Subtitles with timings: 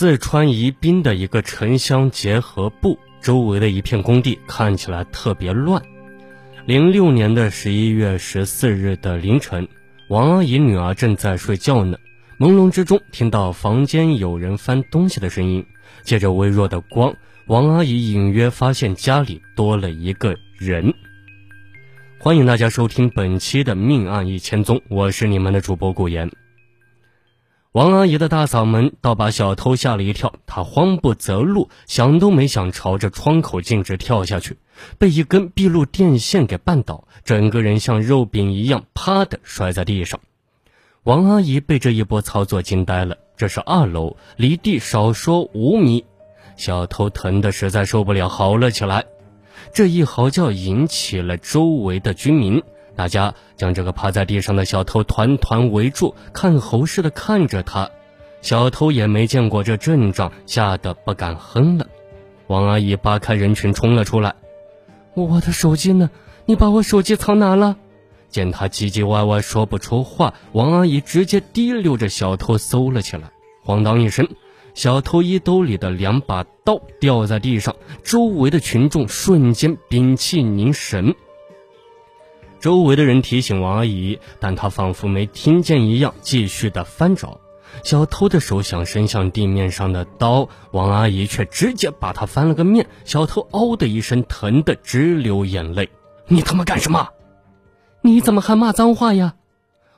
[0.00, 5.82] 四川宜宾的一个城乡结合部周围的一片工地看起来特别乱。
[6.66, 9.66] 零六年的十一月十四日的凌晨，
[10.06, 11.98] 王阿姨女儿正在睡觉呢，
[12.38, 15.66] 朦胧之中听到房间有人翻东西的声音，
[16.04, 17.12] 借着微弱的光，
[17.48, 20.94] 王阿姨隐约发现家里多了一个人。
[22.20, 26.30] 欢迎大家收听本期的《命案一千宗》，我是你们的主播顾言。
[27.72, 34.56] 王阿姨的大嗓门倒把小偷吓了一跳，他慌不择路，想都没想，朝着窗口径直跳下去，
[34.96, 40.18] 被一根闭路电线给绊倒，整个人像肉饼一样啪的摔在地上。
[41.02, 46.06] 王阿姨被这一波操作惊呆了，这是二楼，离地少说五米，
[46.56, 49.04] 小偷疼得实在受不了，嚎了起来。
[49.74, 52.62] 这一嚎叫引起了周围的居民。
[52.98, 57.88] 大家将这个趴在地上的小偷团团围住，看猴似的看着他。
[58.42, 61.86] 小偷也没见过这阵仗，吓得不敢哼了。
[62.48, 64.34] 王阿姨扒开人群冲了出来
[65.14, 66.10] ：“我的手机呢？
[66.44, 67.76] 你把我手机藏哪了？”
[68.30, 73.30] 见他唧唧歪歪说不出话，王阿姨直接提溜着小偷搜了起来。
[73.64, 74.26] 咣当一声，
[74.74, 81.14] 小偷衣兜里的两把刀掉在地上，周围的群众瞬间屏气凝神。
[82.60, 87.40] 周围的人提醒王阿姨，但她仿佛没听见一样，继续的翻找。
[87.84, 92.88] 小偷的手想伸向地面上的刀，王阿姨却直接把他翻了个面。
[93.04, 95.88] 小偷嗷的一声，疼得直流眼泪。
[96.26, 97.10] 你他妈干什么？
[98.00, 99.34] 你怎么还骂脏话呀？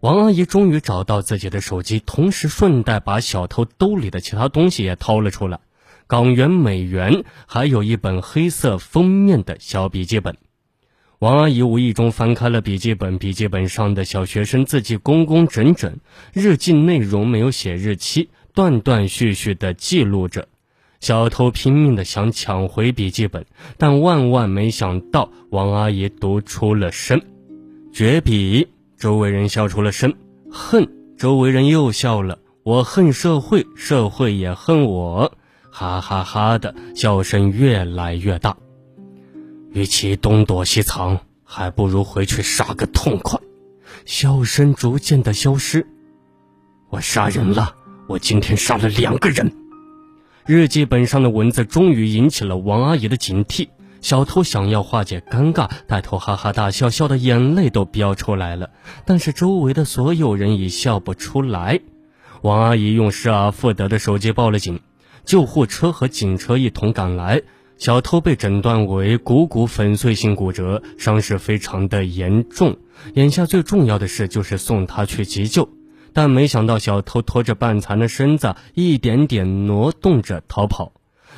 [0.00, 5.58] 王阿姨终于找到自己的手机，同时顺带把小偷兜里的其他东西也掏了出来，
[6.06, 10.36] 港元、美元，还有一本黑色封面的小笔记本。
[11.24, 15.96] 王阿姨无意中翻开了笔记本，笔记本上的小学生字迹工工整整，
[16.34, 20.48] 日记内容没有写日期，断断续续地记录着。
[21.00, 23.46] 小偷拼命地想抢回笔记本，
[23.78, 27.22] 但万万没想到，王阿姨读出了声
[27.90, 28.68] ：“绝笔。”
[29.00, 30.12] 周围人笑出了声
[30.52, 30.86] ：“恨。”
[31.16, 35.32] 周围人又笑了：“我恨社会，社会也恨我。”
[35.72, 38.58] 哈哈哈的笑声越来越大。
[39.74, 43.40] 与其东躲西藏，还不如回去杀个痛快。
[44.04, 45.84] 笑声逐渐的消失。
[46.90, 47.74] 我杀人了，
[48.06, 49.52] 我今天杀了两个人。
[50.46, 53.68] 日记本上的文字终于引起了王阿姨的警惕。
[54.00, 58.70] 小偷想要化解尴尬，带头哈哈大笑，笑的眼泪都飙出来了。
[59.04, 61.80] 但是周围的所有人已笑不出来。
[62.42, 64.78] 王阿姨用失而复得的手机报了警，
[65.24, 67.42] 救护车和警车一同赶来。
[67.76, 72.76] 小偷被诊断为股骨粉碎性骨折，伤势非常的严重。
[73.14, 75.68] 眼下最重要的事就是送他去急救，
[76.12, 80.92] 但没想到小偷拖着半残的身子，一点点挪动着逃跑。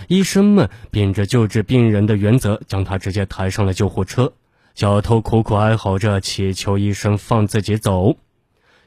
[0.08, 4.34] 医生们秉着救治病人的原则，将他直接抬上了救护车。
[4.74, 8.18] 小偷苦苦哀嚎着，祈求医生放自己走。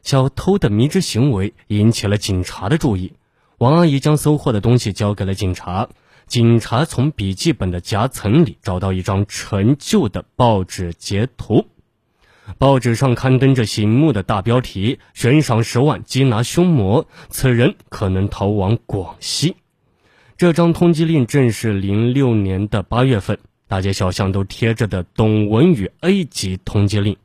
[0.04, 3.14] 小偷的迷之行为引起了警察的注意。
[3.58, 5.90] 王阿姨将搜获的东西交给了警察。
[6.30, 11.66] 警察从笔记本的夹层里找到一张陈旧的报纸截图，
[12.60, 19.56] 报纸上刊登着醒目的大标题：“悬赏十万缉拿凶魔，此人可能逃往广西。”
[20.38, 27.18] 这张通缉令正是零六年的八月份，大街小巷都贴着的董文宇 A 级通缉令，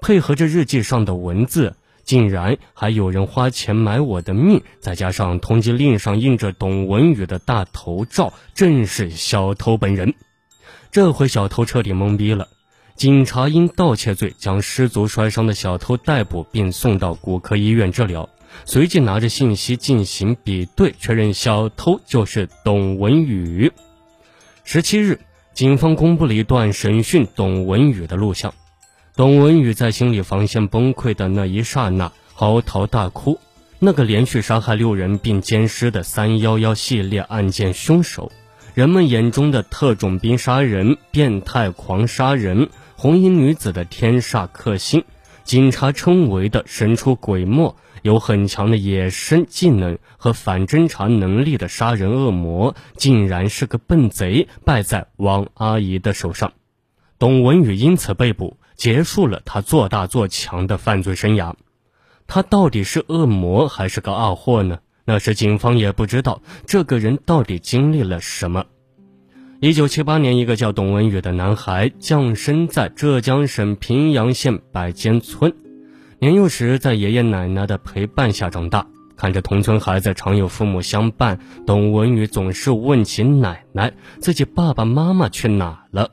[0.00, 1.76] 配合着日记上的文字。
[2.10, 10.14] 竟然还有人花钱买我的命，再加上通缉令上印着董文宇的大头照，正是小偷本人。
[10.90, 12.48] 这回小偷彻底懵逼了。
[12.96, 18.28] 警察因盗窃罪将失足摔伤的小偷逮捕，并送到骨科医院治疗。
[18.64, 23.70] 随即拿着信息进行比对，确认小偷就是董文宇。
[24.64, 25.20] 十七日，
[25.54, 28.52] 警方公布了一段审讯董文宇的录像。
[29.20, 33.38] 董文宇在心理防线崩溃的那一刹那嚎啕大哭。
[33.78, 38.32] 那个连续杀害六人并奸尸的“三幺幺”系列案件凶手，
[38.72, 45.04] 人们眼中的特种兵杀人、变态狂杀人、红衣女子的天煞克星，
[45.44, 56.54] 警察称为的神出鬼没、有很强的野生技能和反侦查能力的杀人恶魔，竟然是个笨贼，败在王阿姨的手上。
[57.18, 58.56] 董文宇因此被捕。
[58.80, 61.52] 结束了他做大做强的犯罪生涯，
[62.26, 64.78] 他到底是恶魔还是个二货呢？
[65.04, 68.64] 那时警方也不知道这个人到底经历了什么。
[69.60, 75.54] 一九七八年，一个叫董文宇的男孩降生在浙江省平阳县百间村，
[76.18, 78.86] 年幼时在爷爷奶奶的陪伴下长大。
[79.14, 86.12] 看着同村孩子常有父母相伴，董文宇总是问起奶奶，自己爸爸妈妈去哪了？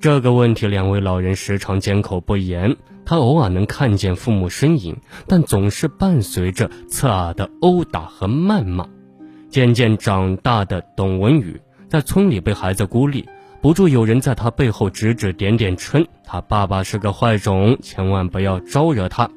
[0.00, 2.76] 这个问题，两位老人时常缄口不言。
[3.04, 4.96] 他偶尔能看见父母身影，
[5.26, 8.86] 但总是伴随着刺耳的殴打和谩骂。
[9.48, 13.28] 渐渐长大的董文宇，在村里被孩子孤立，
[13.60, 19.28] 不住有人在他背后指指点点，称他爸爸是个坏种，千万不要招惹他。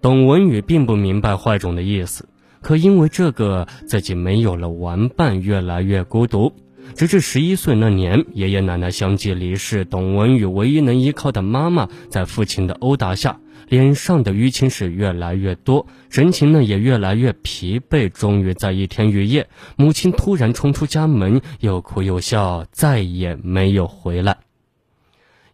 [0.00, 2.28] 董文宇并不明白坏种的意思，
[2.62, 6.52] 可因为这个，自己没有了玩伴，越来越孤独。
[6.94, 13.38] 直至十一岁那年，爷爷奶奶相继离世，董文宇唯一能依靠的妈妈，在父亲的殴打下，
[13.68, 18.08] 脸上的淤青是越来越多，神情呢也越来越疲惫。
[18.08, 24.38] 终于在一天雨夜，母亲突然冲出家门，又哭又笑，再也没有回来。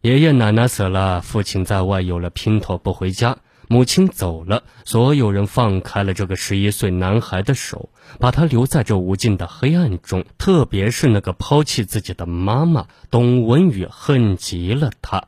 [0.01, 3.37] 爷爷奶奶死了，父亲在外有了姘头不回家。
[3.69, 7.89] 母亲走了，所有人放开了这个十一岁男孩的手，
[8.19, 10.25] 把他留在这无尽的黑暗中。
[10.39, 15.25] 特别是那个抛弃自己的妈妈，董文宇恨极了他。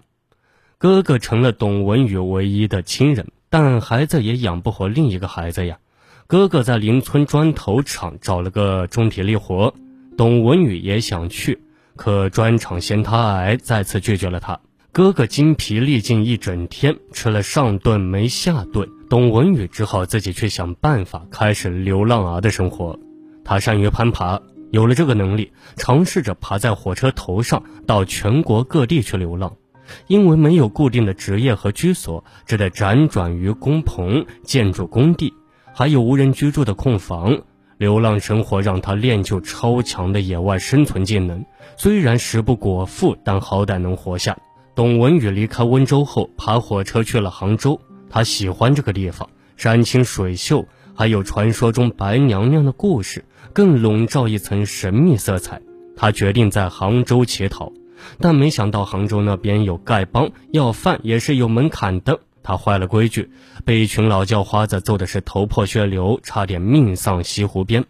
[0.79, 5.79] 哥哥成了董文宇唯一的亲人，但孩子也养不活另一个孩子呀。
[6.27, 9.75] 哥哥在邻村砖头厂找了个重体力活，
[10.19, 11.63] 董文宇也想去，
[11.97, 14.61] 可砖厂嫌他矮，再次拒绝了他。
[14.97, 18.89] 哥哥精疲力尽一整天，吃了上顿没下顿。
[19.11, 22.99] 董文宇只好自己去想办法，开始流浪儿的生活。
[23.45, 24.41] 他善于攀爬，
[24.71, 29.55] 有了这个能力，尝试着爬在火车头上，到全国各地去流浪。
[30.07, 35.35] 因为没有固定的职业和居所，只得辗转于工棚、建筑工地，
[35.75, 37.43] 还有无人居住的空房。
[37.77, 41.45] 流浪生活让他练就超强的野外生存技能，
[41.77, 44.35] 虽然食不果腹，但好歹能活下。
[44.77, 47.81] 董文宇离开温州后，爬火车去了杭州。
[48.11, 53.25] 他喜欢这个地方，山清水秀，还有传说中白娘娘的故事，
[53.55, 55.63] 更笼罩一层神秘色彩。
[55.97, 57.73] 他决定在杭州乞讨，
[58.21, 62.21] 但没想到杭州那边有丐帮，要饭也是有门槛的。
[62.43, 63.31] 他坏了规矩，
[63.65, 67.87] 被一群老叫花子揍的是头破血流，差点命丧西湖边。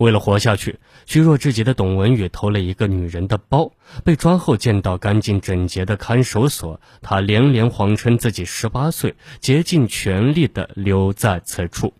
[0.00, 3.70] 为了活下去，虚弱至极的董文宇偷了一个女人的包，
[4.02, 11.92] 被抓后见到干净整洁的看守所，他连连谎称自己十八岁，竭尽全力地留在此处。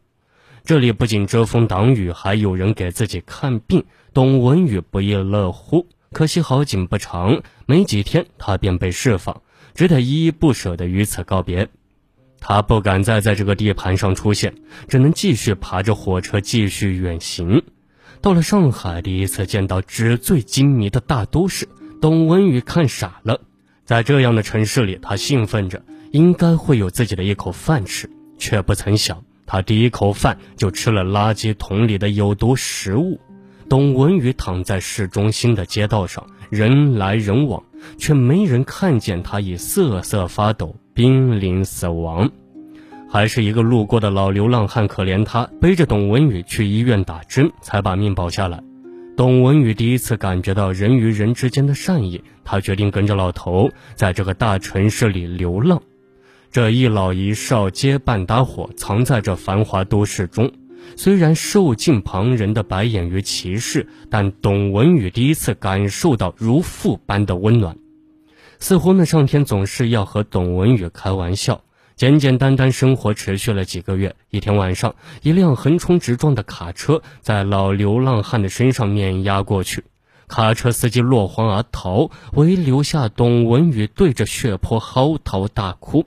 [0.64, 3.84] 这里不仅遮风挡雨，还有人给自己看病。
[4.14, 5.86] 董文宇不亦乐乎。
[6.10, 9.42] 可惜好景不长，没几天他便被释放，
[9.74, 11.68] 只得依依不舍地与此告别。
[12.40, 14.54] 他不敢再在这个地盘上出现，
[14.88, 17.62] 只能继续爬着火车继续远行。
[18.22, 21.66] 到了上海，第一次见到纸醉金迷的大都市，
[22.02, 23.40] 董文宇看傻了。
[23.86, 25.82] 在这样的城市里，他兴奋着，
[26.12, 33.18] 应该会有自己的一口饭吃，却不曾想，他第一口饭就吃了垃圾桶里的有毒食物。
[33.70, 37.62] 董文宇躺在市中心的街道上，人来人往，
[37.96, 42.30] 却没人看见他已瑟瑟发抖，濒临死亡。
[43.12, 48.62] 还是一个路过的老流浪汉可怜他，背着董文宇去医院打针，才把命保下来。
[49.16, 55.82] 董文宇第一次感觉到人与人之间的善意，他决定跟着老头在这个大城市里流浪。
[56.52, 60.48] 这一老一少结伴搭伙，藏在这繁华都市中。
[60.96, 67.76] 虽然受尽旁人的白眼与歧视，但董文宇第一次感受到如父般的温暖。
[68.60, 71.60] 似乎那上天总是要和董文宇开玩笑。
[72.00, 74.16] 简简单单生活持续了几个月。
[74.30, 79.84] 一天晚上，一辆横冲直撞的卡车在老流浪汉的身上碾压过去，
[80.26, 86.06] 卡车司机落荒而逃，唯留下董文宇对着血泊嚎啕大哭。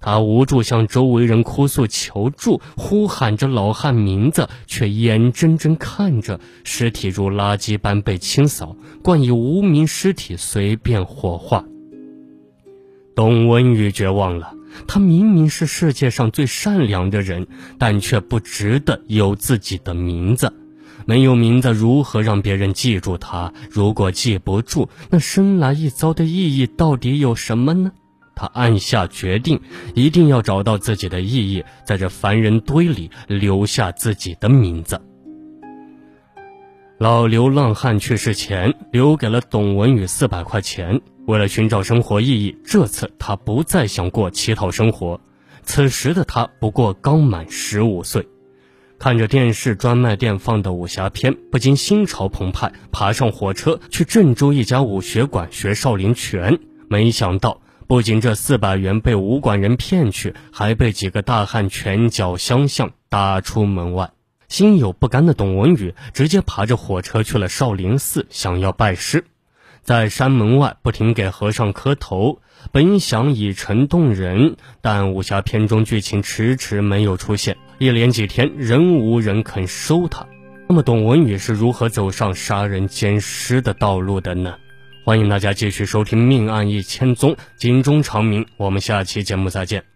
[0.00, 11.64] 他无助向周围人哭诉求助，呼喊着老汉名字，却眼睁睁看着尸体如垃圾般被清扫，冠以无名尸体随便火化。
[13.14, 14.55] 董文宇绝望了。
[14.86, 17.46] 他明明是世界上最善良的人，
[17.78, 20.52] 但却不值得有自己的名字。
[21.04, 23.52] 没有名字，如何让别人记住他？
[23.70, 27.92] 如果记不住，那生来一遭的意义到底有什么呢？
[28.34, 29.60] 他暗下决定，
[29.94, 35.00] 一定要找到自己的意义，在这凡人堆里留下自己的名字。
[36.98, 41.00] 老流浪汉去世前，留给了董文宇四百块钱。
[41.26, 45.20] 为了寻找生活意义，这次他不再想过乞讨生活。
[45.64, 48.28] 此时的他不过刚满十五岁，
[49.00, 56.60] 看着电视专卖店放的武侠片，不禁心潮澎湃，爬上火车去郑州一家武学馆学少林拳。
[56.88, 64.12] 没想到，不仅这四百元被武馆人骗去，还被几个大汉拳脚相向，打出门外。
[64.46, 69.24] 心有不甘的董文宇直接爬着火车去了少林寺，想要拜师。
[69.86, 72.40] 在山门外不停给和尚磕头，
[72.72, 80.26] 本想以诚动人，但武侠片中剧情迟迟没有出现，一连几天仍无人肯收他。
[80.68, 84.56] 那么董文宇是如何走上杀人奸尸的道路的呢？
[85.04, 88.44] 欢迎大家继续收听《命案一千宗》，警钟长鸣。
[88.56, 89.95] 我们下期节目再见。